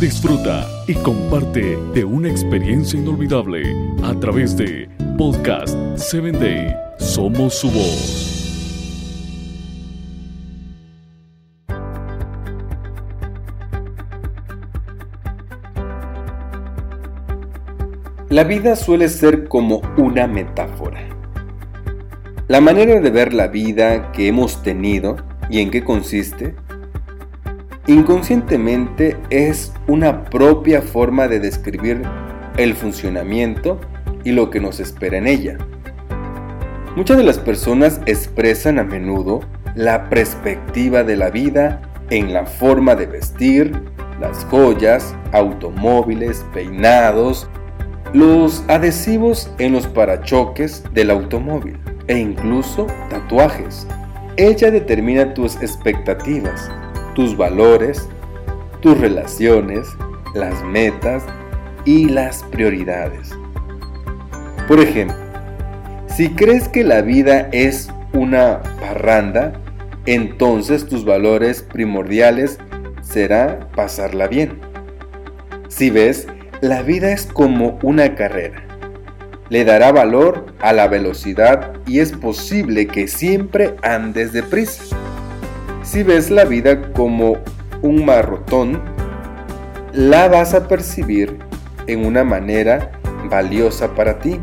Disfruta 0.00 0.68
y 0.86 0.94
comparte 0.94 1.76
de 1.94 2.04
una 2.04 2.28
experiencia 2.28 2.98
inolvidable 2.98 3.62
a 4.02 4.14
través 4.20 4.56
de 4.56 4.88
Podcast 5.16 5.76
7 5.96 6.32
Day. 6.32 6.74
Somos 6.98 7.54
su 7.54 7.70
voz. 7.70 8.34
La 18.28 18.42
vida 18.42 18.74
suele 18.74 19.08
ser 19.08 19.48
como 19.48 19.80
una 19.96 20.26
metáfora. 20.26 21.08
La 22.48 22.60
manera 22.60 23.00
de 23.00 23.10
ver 23.10 23.32
la 23.32 23.46
vida 23.46 24.12
que 24.12 24.26
hemos 24.26 24.62
tenido 24.62 25.16
y 25.48 25.60
en 25.60 25.70
qué 25.70 25.84
consiste, 25.84 26.56
inconscientemente 27.86 29.16
es 29.30 29.72
una 29.86 30.24
propia 30.24 30.80
forma 30.80 31.28
de 31.28 31.40
describir 31.40 32.02
el 32.56 32.74
funcionamiento 32.74 33.80
y 34.24 34.32
lo 34.32 34.50
que 34.50 34.60
nos 34.60 34.80
espera 34.80 35.18
en 35.18 35.26
ella. 35.26 35.58
Muchas 36.96 37.16
de 37.16 37.24
las 37.24 37.38
personas 37.38 38.00
expresan 38.06 38.78
a 38.78 38.84
menudo 38.84 39.40
la 39.74 40.08
perspectiva 40.08 41.02
de 41.02 41.16
la 41.16 41.30
vida 41.30 41.82
en 42.10 42.32
la 42.32 42.46
forma 42.46 42.94
de 42.94 43.06
vestir, 43.06 43.72
las 44.20 44.44
joyas, 44.44 45.14
automóviles, 45.32 46.44
peinados, 46.54 47.48
los 48.12 48.64
adhesivos 48.68 49.50
en 49.58 49.72
los 49.72 49.88
parachoques 49.88 50.84
del 50.94 51.10
automóvil 51.10 51.76
e 52.06 52.16
incluso 52.16 52.86
tatuajes. 53.10 53.86
Ella 54.36 54.70
determina 54.70 55.34
tus 55.34 55.56
expectativas, 55.56 56.70
tus 57.14 57.36
valores, 57.36 58.08
tus 58.80 58.98
relaciones, 58.98 59.88
las 60.34 60.62
metas 60.64 61.24
y 61.84 62.08
las 62.08 62.42
prioridades. 62.44 63.30
Por 64.68 64.80
ejemplo, 64.80 65.16
si 66.06 66.30
crees 66.30 66.68
que 66.68 66.84
la 66.84 67.02
vida 67.02 67.48
es 67.52 67.88
una 68.12 68.62
parranda, 68.80 69.52
entonces 70.06 70.86
tus 70.86 71.04
valores 71.04 71.62
primordiales 71.62 72.58
será 73.02 73.68
pasarla 73.74 74.26
bien. 74.26 74.60
Si 75.68 75.90
ves 75.90 76.26
la 76.60 76.82
vida 76.82 77.12
es 77.12 77.26
como 77.26 77.78
una 77.82 78.14
carrera. 78.14 78.62
Le 79.50 79.64
dará 79.64 79.92
valor 79.92 80.46
a 80.60 80.72
la 80.72 80.88
velocidad 80.88 81.74
y 81.86 81.98
es 81.98 82.12
posible 82.12 82.86
que 82.86 83.06
siempre 83.08 83.74
andes 83.82 84.32
deprisa. 84.32 84.96
Si 85.84 86.02
ves 86.02 86.30
la 86.30 86.46
vida 86.46 86.92
como 86.92 87.36
un 87.82 88.06
marrotón, 88.06 88.80
la 89.92 90.28
vas 90.28 90.54
a 90.54 90.66
percibir 90.66 91.38
en 91.86 92.06
una 92.06 92.24
manera 92.24 92.90
valiosa 93.30 93.94
para 93.94 94.18
ti. 94.18 94.40